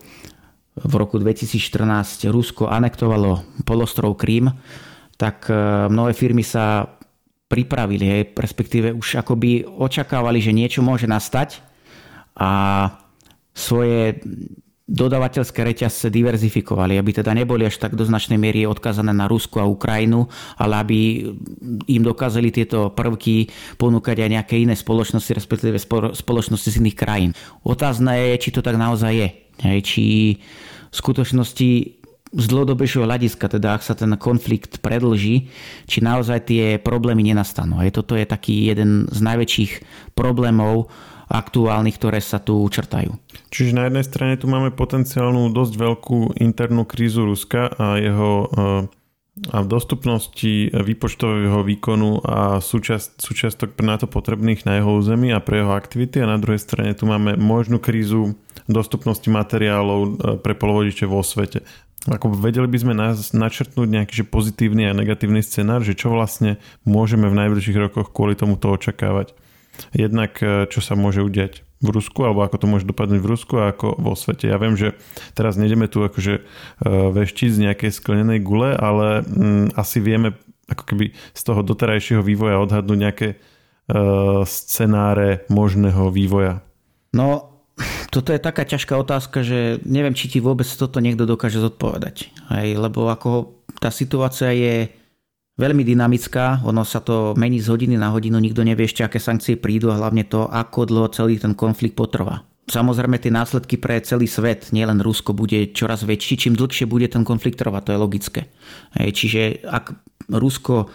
v 0.76 0.92
roku 1.00 1.16
2014 1.16 2.28
Rusko 2.28 2.68
anektovalo 2.68 3.40
polostrov 3.64 4.20
Krím, 4.20 4.52
tak 5.16 5.48
e, 5.48 5.56
mnohé 5.88 6.12
firmy 6.12 6.44
sa 6.44 6.92
pripravili, 7.48 8.04
hej, 8.04 8.22
respektíve 8.36 8.92
už 8.92 9.22
akoby 9.22 9.64
očakávali, 9.64 10.42
že 10.42 10.52
niečo 10.52 10.84
môže 10.84 11.08
nastať 11.08 11.62
a 12.36 12.50
svoje 13.56 14.20
dodavateľské 14.86 15.66
reťazce 15.66 16.14
diverzifikovali, 16.14 16.94
aby 16.94 17.10
teda 17.10 17.34
neboli 17.34 17.66
až 17.66 17.82
tak 17.82 17.98
do 17.98 18.06
značnej 18.06 18.38
miery 18.38 18.70
odkázané 18.70 19.10
na 19.10 19.26
Rusku 19.26 19.58
a 19.58 19.66
Ukrajinu, 19.66 20.30
ale 20.54 20.74
aby 20.78 20.98
im 21.90 22.02
dokázali 22.06 22.54
tieto 22.54 22.94
prvky 22.94 23.50
ponúkať 23.82 24.22
aj 24.22 24.30
nejaké 24.30 24.54
iné 24.62 24.78
spoločnosti, 24.78 25.34
respektíve 25.34 25.82
spoločnosti 26.14 26.70
z 26.70 26.78
iných 26.78 26.98
krajín. 27.02 27.34
Otázne 27.66 28.14
je, 28.14 28.46
či 28.46 28.54
to 28.54 28.62
tak 28.62 28.78
naozaj 28.78 29.10
je. 29.10 29.28
Či 29.82 30.04
v 30.86 30.94
skutočnosti 30.94 31.70
z 32.26 32.44
dlhodobejšieho 32.46 33.10
hľadiska, 33.10 33.58
teda 33.58 33.74
ak 33.74 33.82
sa 33.82 33.98
ten 33.98 34.14
konflikt 34.14 34.78
predlží, 34.86 35.50
či 35.90 35.98
naozaj 35.98 36.46
tie 36.46 36.78
problémy 36.78 37.26
nenastanú. 37.26 37.82
Hej, 37.82 37.98
toto 37.98 38.14
je 38.14 38.22
taký 38.22 38.70
jeden 38.70 39.10
z 39.10 39.18
najväčších 39.18 39.72
problémov 40.14 40.94
aktuálnych, 41.26 41.98
ktoré 41.98 42.22
sa 42.22 42.38
tu 42.38 42.62
črtajú. 42.62 43.18
Čiže 43.50 43.76
na 43.76 43.90
jednej 43.90 44.04
strane 44.06 44.34
tu 44.38 44.46
máme 44.46 44.70
potenciálnu 44.70 45.50
dosť 45.50 45.74
veľkú 45.74 46.18
internú 46.38 46.86
krízu 46.86 47.26
Ruska 47.26 47.70
a 47.74 47.98
jeho 47.98 48.30
eh, 48.46 49.06
a 49.52 49.60
dostupnosti 49.60 50.72
výpočtového 50.72 51.60
výkonu 51.60 52.24
a 52.24 52.56
súčasť, 52.64 53.20
súčiastok 53.20 53.76
na 53.84 54.00
to 54.00 54.08
potrebných 54.08 54.64
na 54.64 54.80
jeho 54.80 54.96
území 54.96 55.28
a 55.28 55.44
pre 55.44 55.60
jeho 55.60 55.76
aktivity 55.76 56.24
a 56.24 56.30
na 56.32 56.40
druhej 56.40 56.56
strane 56.56 56.96
tu 56.96 57.04
máme 57.04 57.36
možnú 57.36 57.76
krízu 57.76 58.32
dostupnosti 58.64 59.28
materiálov 59.28 60.00
eh, 60.00 60.10
pre 60.40 60.56
polovodiče 60.56 61.04
vo 61.04 61.20
svete. 61.20 61.66
Ako 62.06 62.30
vedeli 62.38 62.70
by 62.70 62.78
sme 62.78 62.94
načrtnúť 63.34 63.88
nejaký 63.90 64.22
že 64.22 64.24
pozitívny 64.30 64.86
a 64.86 64.94
negatívny 64.94 65.42
scenár, 65.42 65.82
že 65.82 65.98
čo 65.98 66.14
vlastne 66.14 66.62
môžeme 66.86 67.26
v 67.26 67.34
najbližších 67.34 67.82
rokoch 67.82 68.14
kvôli 68.14 68.38
tomuto 68.38 68.70
očakávať. 68.70 69.34
Jednak 69.92 70.38
e, 70.42 70.68
čo 70.68 70.80
sa 70.84 70.98
môže 70.98 71.24
udiať 71.24 71.66
v 71.84 71.88
Rusku, 71.92 72.24
alebo 72.24 72.40
ako 72.40 72.56
to 72.56 72.66
môže 72.66 72.88
dopadnúť 72.88 73.20
v 73.20 73.30
Rusku 73.30 73.54
a 73.60 73.70
ako 73.70 74.00
vo 74.00 74.16
svete. 74.16 74.48
Ja 74.48 74.56
viem, 74.56 74.80
že 74.80 74.96
teraz 75.36 75.60
nejdeme 75.60 75.86
tu 75.92 76.00
akože 76.00 76.34
e, 76.40 76.42
veštiť 76.88 77.50
z 77.52 77.62
nejakej 77.68 77.90
sklenenej 77.92 78.40
gule, 78.40 78.72
ale 78.72 79.22
mm, 79.22 79.76
asi 79.76 80.00
vieme 80.00 80.36
ako 80.66 80.82
keby 80.82 81.14
z 81.14 81.42
toho 81.46 81.60
doterajšieho 81.62 82.22
vývoja 82.26 82.58
odhadnúť 82.58 82.98
nejaké 82.98 83.28
uh, 83.38 84.42
scenáre 84.42 85.46
možného 85.46 86.10
vývoja. 86.10 86.58
No, 87.14 87.56
toto 88.10 88.34
je 88.34 88.42
taká 88.42 88.66
ťažká 88.66 88.98
otázka, 88.98 89.46
že 89.46 89.78
neviem, 89.86 90.16
či 90.16 90.26
ti 90.26 90.38
vôbec 90.42 90.66
toto 90.66 90.98
niekto 90.98 91.28
dokáže 91.28 91.62
zodpovedať. 91.62 92.34
Hej, 92.50 92.82
lebo 92.82 93.06
ako 93.06 93.62
tá 93.78 93.92
situácia 93.92 94.50
je 94.56 94.90
veľmi 95.56 95.82
dynamická, 95.82 96.64
ono 96.64 96.84
sa 96.84 97.00
to 97.00 97.32
mení 97.36 97.60
z 97.60 97.72
hodiny 97.72 97.96
na 97.96 98.12
hodinu, 98.12 98.36
nikto 98.36 98.60
nevie 98.62 98.84
ešte, 98.84 99.02
aké 99.04 99.16
sankcie 99.16 99.56
prídu 99.56 99.88
a 99.88 99.98
hlavne 99.98 100.28
to, 100.28 100.48
ako 100.48 100.84
dlho 100.84 101.08
celý 101.12 101.40
ten 101.40 101.56
konflikt 101.56 101.96
potrvá. 101.96 102.44
Samozrejme 102.66 103.22
tie 103.22 103.30
následky 103.30 103.78
pre 103.78 104.02
celý 104.02 104.26
svet, 104.26 104.74
nielen 104.74 104.98
Rusko, 104.98 105.32
bude 105.32 105.70
čoraz 105.70 106.02
väčší, 106.02 106.34
čím 106.34 106.54
dlhšie 106.58 106.84
bude 106.90 107.06
ten 107.06 107.22
konflikt 107.22 107.62
trvať, 107.62 107.82
to 107.86 107.94
je 107.94 108.02
logické. 108.02 108.40
Čiže 108.98 109.62
ak 109.62 109.94
Rusko 110.34 110.90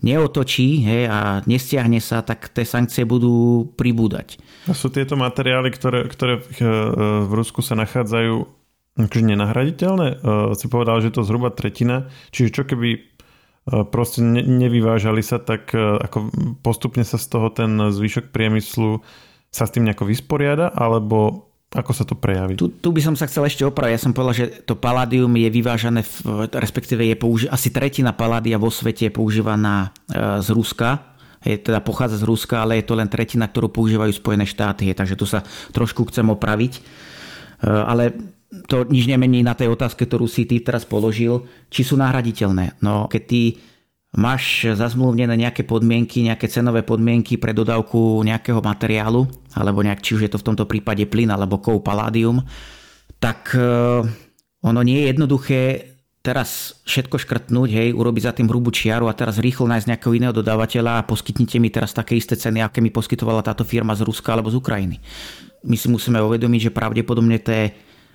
neotočí 0.00 0.80
hej, 0.80 1.12
a 1.12 1.44
nestiahne 1.44 2.00
sa, 2.00 2.24
tak 2.24 2.48
tie 2.48 2.64
sankcie 2.64 3.04
budú 3.04 3.68
pribúdať. 3.76 4.40
A 4.64 4.72
sú 4.72 4.88
tieto 4.88 5.12
materiály, 5.20 5.68
ktoré, 5.68 6.08
ktoré 6.08 6.40
v 6.40 7.32
Rusku 7.36 7.60
sa 7.60 7.76
nachádzajú 7.76 8.60
akože 8.98 9.24
nenahraditeľné? 9.24 10.08
E, 10.08 10.16
si 10.58 10.66
povedal, 10.66 11.00
že 11.00 11.14
to 11.14 11.24
zhruba 11.24 11.52
tretina. 11.54 12.10
Čiže 12.34 12.48
čo 12.52 12.62
keby 12.66 13.09
e, 13.66 13.84
proste 13.84 14.24
nevyvážali 14.24 15.20
sa, 15.20 15.42
tak 15.42 15.74
e, 15.74 15.80
ako 15.80 16.32
postupne 16.64 17.04
sa 17.04 17.20
z 17.20 17.26
toho 17.28 17.48
ten 17.52 17.76
zvyšok 17.76 18.32
priemyslu 18.32 19.02
sa 19.50 19.66
s 19.66 19.74
tým 19.74 19.84
nejako 19.86 20.06
vysporiada, 20.06 20.70
alebo 20.70 21.50
ako 21.70 21.92
sa 21.94 22.02
to 22.02 22.18
prejaví? 22.18 22.58
Tu, 22.58 22.66
tu 22.82 22.90
by 22.90 22.98
som 22.98 23.14
sa 23.14 23.30
chcel 23.30 23.46
ešte 23.46 23.62
opraviť. 23.62 23.94
Ja 23.94 24.02
som 24.02 24.10
povedal, 24.10 24.34
že 24.34 24.46
to 24.66 24.74
paládium 24.74 25.30
je 25.38 25.48
vyvážané, 25.54 26.02
v, 26.02 26.50
respektíve 26.50 27.06
je 27.06 27.14
použi- 27.14 27.50
asi 27.50 27.70
tretina 27.70 28.10
paládia 28.10 28.58
vo 28.58 28.74
svete 28.74 29.06
je 29.06 29.12
používaná 29.14 29.94
e, 30.10 30.42
z 30.42 30.48
Ruska. 30.50 31.18
Je, 31.40 31.56
teda 31.56 31.80
pochádza 31.80 32.20
z 32.20 32.28
Ruska, 32.28 32.60
ale 32.60 32.82
je 32.82 32.84
to 32.84 32.98
len 32.98 33.08
tretina, 33.08 33.48
ktorú 33.48 33.72
používajú 33.72 34.12
Spojené 34.12 34.44
štáty. 34.44 34.92
Takže 34.92 35.16
tu 35.16 35.24
sa 35.24 35.40
trošku 35.72 36.04
chcem 36.12 36.28
opraviť. 36.28 36.84
Ale 37.64 38.12
to 38.66 38.82
nič 38.90 39.06
nemení 39.06 39.46
na 39.46 39.54
tej 39.54 39.70
otázke, 39.70 40.06
ktorú 40.06 40.26
si 40.26 40.42
ty 40.42 40.58
teraz 40.58 40.82
položil, 40.82 41.46
či 41.70 41.86
sú 41.86 41.94
nahraditeľné. 41.94 42.82
No 42.82 43.06
keď 43.06 43.22
ty 43.30 43.42
máš 44.10 44.66
zazmluvnené 44.66 45.38
nejaké 45.38 45.62
podmienky, 45.62 46.26
nejaké 46.26 46.50
cenové 46.50 46.82
podmienky 46.82 47.38
pre 47.38 47.54
dodávku 47.54 48.26
nejakého 48.26 48.58
materiálu, 48.58 49.30
alebo 49.54 49.86
nejak, 49.86 50.02
či 50.02 50.18
už 50.18 50.26
je 50.26 50.32
to 50.34 50.42
v 50.42 50.46
tomto 50.50 50.66
prípade 50.66 51.06
plyn 51.06 51.30
alebo 51.30 51.62
kov 51.62 51.86
paládium, 51.86 52.42
tak 53.22 53.54
e, 53.54 53.62
ono 54.66 54.80
nie 54.82 55.06
je 55.06 55.08
jednoduché 55.14 55.60
teraz 56.20 56.82
všetko 56.84 57.16
škrtnúť, 57.22 57.70
hej, 57.70 57.88
urobiť 57.96 58.22
za 58.28 58.32
tým 58.36 58.50
hrubú 58.50 58.68
čiaru 58.68 59.08
a 59.08 59.16
teraz 59.16 59.40
rýchlo 59.40 59.64
nájsť 59.70 59.88
nejakého 59.88 60.12
iného 60.18 60.34
dodávateľa 60.36 61.00
a 61.00 61.06
poskytnite 61.06 61.56
mi 61.62 61.72
teraz 61.72 61.96
také 61.96 62.18
isté 62.18 62.36
ceny, 62.36 62.60
aké 62.60 62.84
mi 62.84 62.92
poskytovala 62.92 63.40
táto 63.40 63.64
firma 63.64 63.96
z 63.96 64.04
Ruska 64.04 64.36
alebo 64.36 64.52
z 64.52 64.60
Ukrajiny. 64.60 65.00
My 65.64 65.76
si 65.80 65.88
musíme 65.88 66.20
uvedomiť, 66.20 66.68
že 66.68 66.76
pravdepodobne 66.76 67.40
tie 67.40 67.72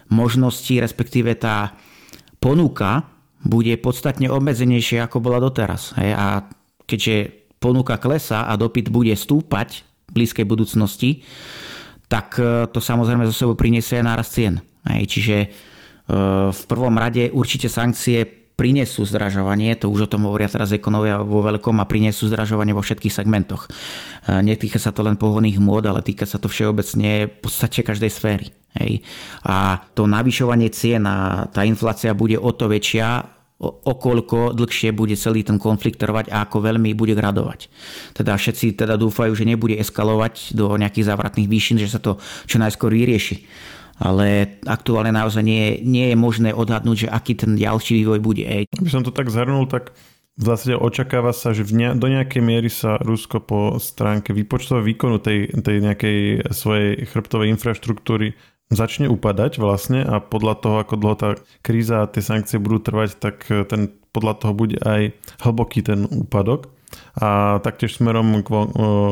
možnosti, 0.09 0.74
respektíve 0.77 1.33
tá 1.38 1.74
ponuka 2.38 3.09
bude 3.45 3.77
podstatne 3.77 4.29
obmedzenejšie, 4.29 5.05
ako 5.05 5.21
bola 5.21 5.38
doteraz. 5.38 5.93
Hej? 6.01 6.17
A 6.17 6.25
keďže 6.89 7.45
ponuka 7.62 7.97
klesa 8.01 8.50
a 8.50 8.53
dopyt 8.57 8.89
bude 8.89 9.13
stúpať 9.13 9.85
v 10.09 10.21
blízkej 10.21 10.45
budúcnosti, 10.45 11.25
tak 12.09 12.38
e, 12.38 12.69
to 12.69 12.77
samozrejme 12.81 13.25
zo 13.29 13.33
sebou 13.33 13.57
priniesie 13.57 14.01
nárast 14.01 14.38
cien. 14.38 14.62
Hej? 14.85 15.01
Čiže 15.09 15.35
e, 15.41 15.47
v 16.50 16.62
prvom 16.69 16.93
rade 16.97 17.29
určite 17.33 17.69
sankcie 17.69 18.25
prinesú 18.55 19.03
zdražovanie, 19.03 19.75
to 19.75 19.91
už 19.91 20.07
o 20.07 20.12
tom 20.12 20.31
hovoria 20.31 20.47
teraz 20.47 20.71
ekonovia 20.71 21.19
vo 21.19 21.43
veľkom 21.43 21.75
a 21.83 21.89
prinesú 21.89 22.31
zdražovanie 22.31 22.71
vo 22.71 22.81
všetkých 22.81 23.13
segmentoch. 23.13 23.65
E, 23.65 23.69
netýka 24.41 24.81
sa 24.81 24.89
to 24.89 25.05
len 25.05 25.17
pohodných 25.17 25.62
môd, 25.62 25.85
ale 25.85 26.01
týka 26.01 26.25
sa 26.25 26.41
to 26.41 26.50
všeobecne 26.50 27.29
v 27.29 27.35
podstate 27.41 27.85
každej 27.85 28.12
sféry. 28.13 28.47
Hej. 28.75 29.03
A 29.48 29.79
to 29.96 30.03
navyšovanie 30.08 30.67
cien 30.72 31.08
a 31.08 31.48
tá 31.48 31.63
inflácia 31.63 32.12
bude 32.12 32.36
o 32.36 32.51
to 32.51 32.67
väčšia, 32.67 33.36
okoľko 33.63 34.51
dlhšie 34.51 34.91
bude 34.91 35.15
celý 35.15 35.48
ten 35.48 35.55
konflikt 35.55 36.03
trvať 36.03 36.27
a 36.27 36.44
ako 36.44 36.60
veľmi 36.60 36.91
bude 36.91 37.15
gradovať. 37.15 37.72
Teda 38.12 38.36
všetci 38.36 38.75
teda 38.75 39.00
dúfajú, 39.00 39.32
že 39.32 39.48
nebude 39.48 39.79
eskalovať 39.79 40.51
do 40.60 40.75
nejakých 40.75 41.08
závratných 41.08 41.48
výšin, 41.48 41.79
že 41.79 41.88
sa 41.88 42.03
to 42.03 42.20
čo 42.46 42.60
najskôr 42.60 42.91
vyrieši. 42.91 43.48
Ale 43.96 44.60
aktuálne 44.67 45.15
naozaj 45.15 45.39
nie, 45.39 45.79
nie 45.88 46.12
je 46.12 46.17
možné 46.20 46.51
odhadnúť, 46.51 47.08
že 47.08 47.12
aký 47.12 47.39
ten 47.39 47.55
ďalší 47.55 48.03
vývoj 48.03 48.20
bude. 48.20 48.44
Aby 48.75 48.91
som 48.91 49.08
to 49.08 49.15
tak 49.15 49.32
zhrnul, 49.32 49.72
tak 49.72 49.96
v 50.36 50.44
zásade 50.44 50.75
očakáva 50.75 51.32
sa, 51.32 51.55
že 51.55 51.63
ne, 51.72 51.96
do 51.96 52.12
nejakej 52.12 52.44
miery 52.44 52.67
sa 52.67 53.00
Rusko 53.00 53.39
po 53.39 53.79
stránke 53.79 54.36
výpočtového 54.36 54.84
výkonu 54.84 55.24
tej, 55.24 55.48
tej 55.63 55.79
nejakej 55.79 56.51
svojej 56.51 57.08
chrbtovej 57.08 57.55
infraštruktúry 57.55 58.36
začne 58.74 59.05
upadať 59.12 59.62
vlastne 59.62 60.01
a 60.01 60.17
podľa 60.17 60.55
toho, 60.57 60.75
ako 60.81 60.95
dlho 60.98 61.15
tá 61.17 61.29
kríza 61.62 62.01
a 62.01 62.10
tie 62.10 62.22
sankcie 62.25 62.57
budú 62.57 62.81
trvať, 62.81 63.22
tak 63.22 63.45
e, 63.53 63.62
ten, 63.65 63.93
podľa 64.10 64.34
toho 64.41 64.53
bude 64.57 64.77
aj 64.81 65.13
hlboký 65.45 65.86
ten 65.86 66.10
úpadok. 66.10 66.74
A 67.19 67.60
taktiež 67.62 68.00
smerom 68.00 68.41
k, 68.41 68.50
e, 68.50 68.65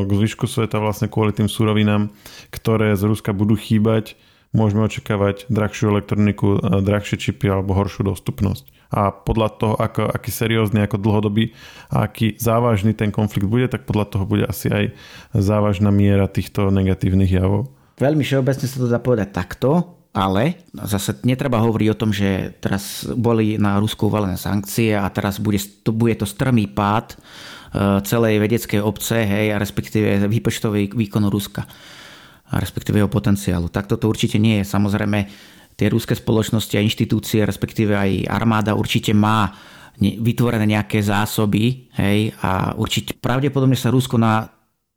k 0.06 0.10
zvyšku 0.10 0.50
sveta 0.50 0.82
vlastne 0.82 1.06
kvôli 1.06 1.30
tým 1.30 1.46
surovinám, 1.46 2.10
ktoré 2.50 2.98
z 2.98 3.06
Ruska 3.06 3.30
budú 3.30 3.54
chýbať, 3.54 4.18
môžeme 4.54 4.86
očakávať 4.86 5.46
drahšiu 5.50 5.94
elektroniku, 5.94 6.58
e, 6.58 6.82
drahšie 6.82 7.18
čipy 7.18 7.46
alebo 7.46 7.78
horšiu 7.78 8.10
dostupnosť. 8.10 8.74
A 8.94 9.10
podľa 9.10 9.48
toho, 9.58 9.74
ako, 9.74 10.06
aký 10.06 10.30
seriózny, 10.30 10.86
ako 10.86 11.02
dlhodobý 11.02 11.50
a 11.90 12.06
aký 12.06 12.38
závažný 12.38 12.94
ten 12.94 13.10
konflikt 13.10 13.50
bude, 13.50 13.66
tak 13.66 13.90
podľa 13.90 14.06
toho 14.06 14.24
bude 14.26 14.46
asi 14.46 14.70
aj 14.70 14.84
závažná 15.34 15.90
miera 15.90 16.30
týchto 16.30 16.70
negatívnych 16.70 17.30
javov. 17.30 17.73
Veľmi 17.94 18.26
všeobecne 18.26 18.66
sa 18.66 18.78
to 18.78 18.90
dá 18.90 18.98
povedať 18.98 19.30
takto, 19.30 20.02
ale 20.14 20.62
zase 20.70 21.18
netreba 21.26 21.62
hovoriť 21.62 21.88
o 21.90 21.98
tom, 21.98 22.10
že 22.14 22.54
teraz 22.62 23.02
boli 23.06 23.58
na 23.58 23.82
Rusku 23.82 24.06
uvalené 24.06 24.38
sankcie 24.38 24.94
a 24.94 25.06
teraz 25.10 25.42
bude 25.42 25.58
to, 25.82 25.90
bude 25.90 26.14
to 26.18 26.26
strmý 26.26 26.70
pád 26.70 27.14
e, 27.14 27.16
celej 28.06 28.38
vedeckej 28.38 28.78
obce, 28.78 29.26
hej, 29.26 29.50
a 29.50 29.58
respektíve 29.58 30.30
výpočtový 30.30 30.94
výkonu 30.94 31.26
Ruska 31.30 31.66
a 32.50 32.54
respektíve 32.62 33.02
jeho 33.02 33.10
potenciálu. 33.10 33.66
Takto 33.70 33.98
to 33.98 34.06
určite 34.06 34.38
nie 34.38 34.62
je. 34.62 34.70
Samozrejme, 34.70 35.18
tie 35.74 35.90
ruské 35.90 36.14
spoločnosti 36.14 36.74
a 36.78 36.84
inštitúcie, 36.86 37.42
respektíve 37.42 37.98
aj 37.98 38.30
armáda 38.30 38.78
určite 38.78 39.10
má 39.10 39.50
vytvorené 39.98 40.66
nejaké 40.66 41.02
zásoby 41.02 41.90
hej, 41.98 42.34
a 42.42 42.74
určite 42.74 43.14
pravdepodobne 43.18 43.78
sa 43.78 43.94
Rusko 43.94 44.18
na 44.18 44.46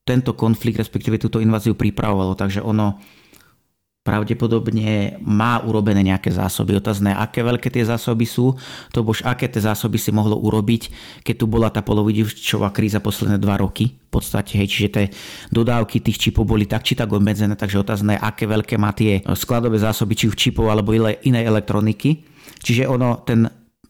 tento 0.07 0.31
konflikt, 0.31 0.79
respektíve 0.79 1.19
túto 1.19 1.43
inváziu 1.43 1.75
pripravovalo, 1.75 2.39
takže 2.39 2.63
ono 2.63 2.95
pravdepodobne 4.07 5.19
má 5.19 5.59
urobené 5.67 5.99
nejaké 5.99 6.31
zásoby. 6.31 6.79
Otázne, 6.79 7.11
aké 7.11 7.43
veľké 7.43 7.67
tie 7.67 7.83
zásoby 7.83 8.23
sú, 8.23 8.55
to 8.95 9.03
bož 9.03 9.19
aké 9.27 9.51
tie 9.51 9.59
zásoby 9.59 9.99
si 9.99 10.15
mohlo 10.15 10.39
urobiť, 10.39 10.83
keď 11.27 11.35
tu 11.35 11.43
bola 11.51 11.67
tá 11.67 11.83
polovidičová 11.83 12.71
kríza 12.71 13.03
posledné 13.03 13.35
dva 13.35 13.59
roky. 13.59 13.99
V 14.07 14.09
podstate, 14.15 14.63
hej, 14.63 14.71
čiže 14.71 14.89
tie 14.95 15.05
dodávky 15.51 15.99
tých 15.99 16.23
čipov 16.23 16.47
boli 16.47 16.63
tak 16.63 16.87
či 16.87 16.95
tak 16.95 17.11
obmedzené, 17.11 17.59
takže 17.59 17.83
otázne, 17.83 18.15
aké 18.15 18.47
veľké 18.47 18.79
má 18.79 18.95
tie 18.95 19.19
skladové 19.35 19.75
zásoby, 19.75 20.15
či 20.15 20.31
už 20.31 20.39
čipov 20.39 20.71
alebo 20.71 20.95
inej 20.95 21.43
elektroniky. 21.43 22.23
Čiže 22.63 22.87
ono, 22.87 23.27
ten 23.27 23.43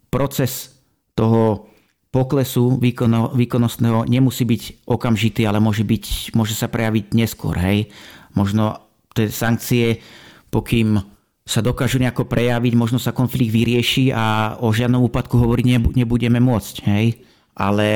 proces 0.09 0.81
toho 1.13 1.69
poklesu 2.11 2.79
výkono, 2.79 3.35
výkonnostného 3.35 4.07
nemusí 4.07 4.47
byť 4.47 4.87
okamžitý, 4.87 5.43
ale 5.43 5.59
môže, 5.59 5.83
byť, 5.83 6.33
môže 6.33 6.55
sa 6.55 6.71
prejaviť 6.71 7.11
neskôr. 7.13 7.55
Hej. 7.59 7.91
Možno 8.33 8.87
tie 9.11 9.27
sankcie, 9.27 9.99
pokým 10.47 11.01
sa 11.47 11.63
dokážu 11.63 11.99
nejako 11.99 12.27
prejaviť, 12.27 12.73
možno 12.75 12.99
sa 12.99 13.15
konflikt 13.15 13.55
vyrieši 13.55 14.11
a 14.11 14.55
o 14.59 14.71
žiadnom 14.71 14.99
úpadku 15.07 15.39
hovoriť 15.39 15.95
nebudeme 15.95 16.39
môcť. 16.43 16.75
Hej. 16.87 17.23
Ale 17.57 17.87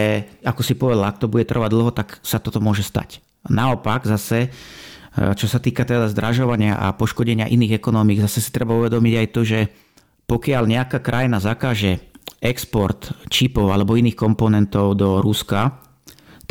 ako 0.41 0.61
si 0.65 0.73
povedal, 0.73 1.05
ak 1.05 1.21
to 1.21 1.29
bude 1.29 1.45
trvať 1.45 1.69
dlho, 1.69 1.91
tak 1.93 2.17
sa 2.25 2.41
toto 2.41 2.63
môže 2.63 2.81
stať. 2.81 3.21
Naopak 3.45 4.09
zase, 4.09 4.49
e, 4.49 4.49
čo 5.37 5.45
sa 5.45 5.61
týka 5.61 5.85
teda 5.85 6.09
zdražovania 6.09 6.77
a 6.77 6.97
poškodenia 6.97 7.45
iných 7.45 7.77
ekonomík, 7.77 8.25
zase 8.25 8.41
si 8.41 8.49
treba 8.49 8.73
uvedomiť 8.73 9.13
aj 9.21 9.27
to, 9.29 9.41
že 9.45 9.59
pokiaľ 10.25 10.63
nejaká 10.65 10.97
krajina 11.03 11.37
zakáže 11.37 12.10
export 12.39 13.11
čipov 13.27 13.73
alebo 13.73 14.00
iných 14.00 14.15
komponentov 14.15 14.95
do 14.95 15.19
Ruska, 15.19 15.81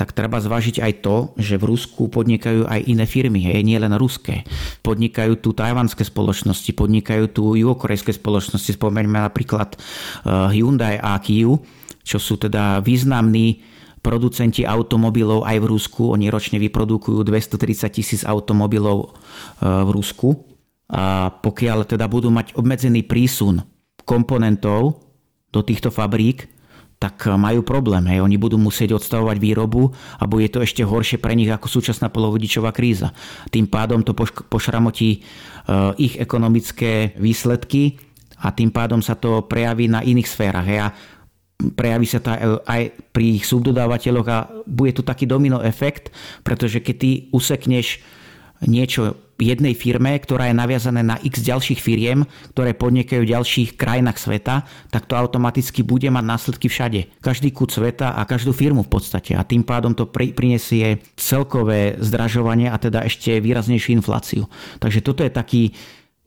tak 0.01 0.17
treba 0.17 0.41
zvážiť 0.41 0.81
aj 0.81 0.93
to, 1.05 1.17
že 1.37 1.61
v 1.61 1.77
Rusku 1.77 2.09
podnikajú 2.09 2.65
aj 2.65 2.89
iné 2.89 3.05
firmy, 3.05 3.45
hej, 3.45 3.61
nie 3.61 3.77
len 3.77 3.93
ruské. 4.01 4.49
Podnikajú 4.81 5.45
tu 5.45 5.53
tajvanské 5.53 6.09
spoločnosti, 6.09 6.73
podnikajú 6.73 7.29
tu 7.29 7.53
juhokorejské 7.53 8.17
spoločnosti, 8.17 8.81
spomeňme 8.81 9.21
napríklad 9.29 9.77
eh, 9.77 10.57
Hyundai 10.57 10.97
a 10.97 11.21
Kia, 11.21 11.53
čo 12.01 12.17
sú 12.17 12.41
teda 12.41 12.81
významní 12.81 13.61
producenti 14.01 14.65
automobilov 14.65 15.45
aj 15.45 15.57
v 15.61 15.67
Rusku. 15.69 16.03
Oni 16.17 16.33
ročne 16.33 16.57
vyprodukujú 16.57 17.21
230 17.21 17.93
tisíc 17.93 18.21
automobilov 18.25 19.13
eh, 19.61 19.85
v 19.85 19.91
Rusku. 19.93 20.49
A 20.91 21.29
pokiaľ 21.29 21.85
teda 21.85 22.09
budú 22.09 22.33
mať 22.33 22.57
obmedzený 22.57 23.05
prísun 23.05 23.63
komponentov 24.09 25.10
do 25.51 25.61
týchto 25.63 25.91
fabrík, 25.91 26.47
tak 27.01 27.17
majú 27.33 27.65
problém. 27.65 28.05
Hej. 28.13 28.21
Oni 28.21 28.37
budú 28.37 28.61
musieť 28.61 29.01
odstavovať 29.01 29.41
výrobu 29.41 29.89
a 30.21 30.29
bude 30.29 30.53
to 30.53 30.61
ešte 30.61 30.85
horšie 30.85 31.17
pre 31.17 31.33
nich 31.33 31.49
ako 31.49 31.65
súčasná 31.65 32.13
polovodičová 32.13 32.77
kríza. 32.77 33.17
Tým 33.49 33.73
pádom 33.73 34.05
to 34.05 34.13
pošramotí 34.53 35.11
e, 35.17 35.19
ich 35.97 36.21
ekonomické 36.21 37.17
výsledky 37.17 37.97
a 38.45 38.53
tým 38.53 38.69
pádom 38.69 39.01
sa 39.01 39.17
to 39.17 39.49
prejaví 39.49 39.89
na 39.89 40.05
iných 40.05 40.29
sférach. 40.29 40.69
Hej. 40.69 40.81
A 40.85 40.89
prejaví 41.73 42.05
sa 42.05 42.21
to 42.21 42.37
aj 42.69 42.93
pri 43.17 43.41
ich 43.41 43.49
subdodávateľoch 43.49 44.29
a 44.29 44.39
bude 44.69 44.93
tu 44.93 45.01
taký 45.01 45.25
domino 45.25 45.65
efekt, 45.65 46.13
pretože 46.45 46.85
keď 46.85 46.95
ty 47.01 47.11
usekneš 47.33 48.20
niečo 48.65 49.17
jednej 49.41 49.73
firme, 49.73 50.13
ktorá 50.21 50.53
je 50.53 50.55
naviazaná 50.55 51.01
na 51.01 51.17
x 51.25 51.41
ďalších 51.41 51.81
firiem, 51.81 52.29
ktoré 52.53 52.77
podnikajú 52.77 53.25
v 53.25 53.33
ďalších 53.33 53.81
krajinách 53.81 54.21
sveta, 54.21 54.69
tak 54.93 55.09
to 55.09 55.17
automaticky 55.17 55.81
bude 55.81 56.07
mať 56.13 56.25
následky 56.25 56.69
všade. 56.69 57.09
Každý 57.25 57.51
kút 57.57 57.73
sveta 57.73 58.13
a 58.15 58.29
každú 58.29 58.53
firmu 58.53 58.85
v 58.85 58.93
podstate. 58.93 59.33
A 59.33 59.43
tým 59.43 59.65
pádom 59.65 59.97
to 59.97 60.05
prinesie 60.13 61.01
celkové 61.17 61.97
zdražovanie 61.99 62.69
a 62.69 62.77
teda 62.77 63.01
ešte 63.09 63.41
výraznejšiu 63.41 63.97
infláciu. 63.97 64.45
Takže 64.79 65.01
toto 65.01 65.25
je 65.25 65.33
taký, 65.33 65.63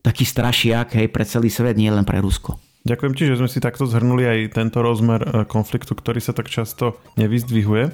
taký 0.02 0.26
strašiak 0.26 0.98
hej, 0.98 1.06
pre 1.08 1.22
celý 1.22 1.48
svet, 1.48 1.78
nie 1.78 1.88
len 1.88 2.02
pre 2.02 2.18
Rusko. 2.18 2.58
Ďakujem 2.84 3.14
ti, 3.16 3.24
že 3.24 3.40
sme 3.40 3.48
si 3.48 3.64
takto 3.64 3.88
zhrnuli 3.88 4.28
aj 4.28 4.60
tento 4.60 4.84
rozmer 4.84 5.24
e, 5.24 5.28
konfliktu, 5.48 5.96
ktorý 5.96 6.20
sa 6.20 6.36
tak 6.36 6.52
často 6.52 7.00
nevyzdvihuje. 7.16 7.88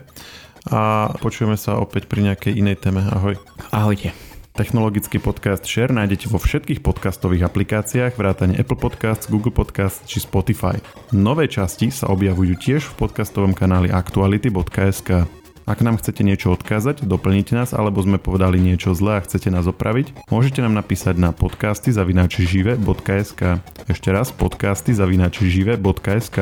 A 0.74 1.14
počujeme 1.22 1.54
sa 1.54 1.78
opäť 1.78 2.10
pri 2.10 2.26
nejakej 2.26 2.58
inej 2.58 2.82
téme. 2.82 3.06
Ahoj. 3.06 3.38
Ahojte. 3.70 4.29
Technologický 4.60 5.24
podcast 5.24 5.64
Share 5.64 5.88
nájdete 5.88 6.28
vo 6.28 6.36
všetkých 6.36 6.84
podcastových 6.84 7.48
aplikáciách 7.48 8.12
vrátane 8.12 8.60
Apple 8.60 8.76
Podcasts, 8.76 9.24
Google 9.24 9.56
Podcasts 9.56 10.04
či 10.04 10.20
Spotify. 10.20 10.76
Nové 11.16 11.48
časti 11.48 11.88
sa 11.88 12.12
objavujú 12.12 12.60
tiež 12.60 12.84
v 12.92 13.08
podcastovom 13.08 13.56
kanáli 13.56 13.88
aktuality.sk. 13.88 15.24
Ak 15.64 15.78
nám 15.80 15.96
chcete 15.96 16.20
niečo 16.20 16.52
odkázať, 16.52 17.08
doplniť 17.08 17.56
nás, 17.56 17.72
alebo 17.72 18.04
sme 18.04 18.20
povedali 18.20 18.60
niečo 18.60 18.92
zlé 18.92 19.16
a 19.16 19.24
chcete 19.24 19.48
nás 19.48 19.64
opraviť, 19.64 20.28
môžete 20.28 20.60
nám 20.60 20.76
napísať 20.76 21.16
na 21.16 21.32
podcasty 21.32 21.88
zavinačižive.sk. 21.96 23.64
Ešte 23.88 24.08
raz 24.12 24.28
podcasty 24.28 24.92
zavinačižive.sk. 24.92 26.36